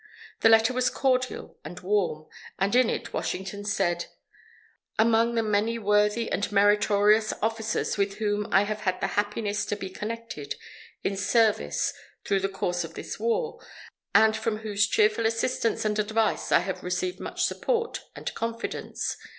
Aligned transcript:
The 0.39 0.49
letter 0.49 0.73
was 0.73 0.89
cordial 0.89 1.59
and 1.63 1.79
warm, 1.81 2.25
and 2.57 2.75
in 2.75 2.89
it 2.89 3.13
Washington 3.13 3.63
said: 3.63 4.07
"Among 4.97 5.35
the 5.35 5.43
many 5.43 5.77
worthy 5.77 6.27
and 6.31 6.51
meritorious 6.51 7.33
officers, 7.39 7.97
with 7.97 8.15
whom 8.15 8.47
I 8.51 8.63
have 8.63 8.79
had 8.79 8.99
the 8.99 9.09
happiness 9.13 9.63
to 9.67 9.75
be 9.75 9.91
connected 9.91 10.55
in 11.03 11.15
service 11.17 11.93
through 12.25 12.39
the 12.39 12.49
course 12.49 12.83
of 12.83 12.95
this 12.95 13.19
War, 13.19 13.63
and 14.15 14.35
from 14.35 14.61
whose 14.63 14.87
cheerful 14.87 15.27
assistance 15.27 15.85
and 15.85 15.99
advice 15.99 16.51
I 16.51 16.61
have 16.61 16.81
received 16.83 17.19
much 17.19 17.43
support 17.43 18.01
and 18.15 18.33
confidence 18.33 19.17